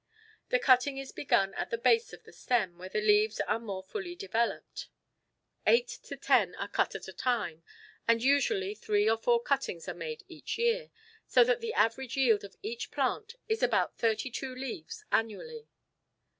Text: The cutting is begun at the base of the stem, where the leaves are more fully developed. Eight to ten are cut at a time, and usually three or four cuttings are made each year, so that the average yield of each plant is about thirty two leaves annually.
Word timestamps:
The 0.49 0.57
cutting 0.57 0.97
is 0.97 1.11
begun 1.11 1.53
at 1.53 1.69
the 1.69 1.77
base 1.77 2.11
of 2.11 2.23
the 2.23 2.33
stem, 2.33 2.79
where 2.79 2.89
the 2.89 3.01
leaves 3.03 3.39
are 3.41 3.59
more 3.59 3.83
fully 3.83 4.15
developed. 4.15 4.87
Eight 5.67 5.87
to 6.05 6.17
ten 6.17 6.55
are 6.55 6.67
cut 6.67 6.95
at 6.95 7.07
a 7.07 7.13
time, 7.13 7.61
and 8.07 8.23
usually 8.23 8.73
three 8.73 9.07
or 9.07 9.17
four 9.17 9.39
cuttings 9.43 9.87
are 9.87 9.93
made 9.93 10.23
each 10.27 10.57
year, 10.57 10.89
so 11.27 11.43
that 11.43 11.61
the 11.61 11.75
average 11.75 12.17
yield 12.17 12.43
of 12.43 12.55
each 12.63 12.89
plant 12.89 13.35
is 13.47 13.61
about 13.61 13.95
thirty 13.95 14.31
two 14.31 14.55
leaves 14.55 15.05
annually. 15.11 15.67